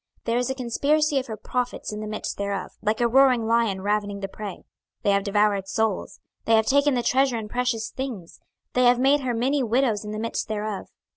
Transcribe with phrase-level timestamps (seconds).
[0.21, 3.45] 26:022:025 There is a conspiracy of her prophets in the midst thereof, like a roaring
[3.45, 4.63] lion ravening the prey;
[5.03, 8.39] they have devoured souls; they have taken the treasure and precious things;
[8.73, 10.87] they have made her many widows in the midst thereof.